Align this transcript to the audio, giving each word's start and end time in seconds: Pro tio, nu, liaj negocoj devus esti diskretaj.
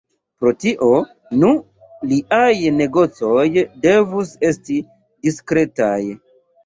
Pro 0.43 0.51
tio, 0.61 0.87
nu, 1.41 1.51
liaj 2.13 2.55
negocoj 2.79 3.47
devus 3.87 4.33
esti 4.53 4.79
diskretaj. 5.29 5.99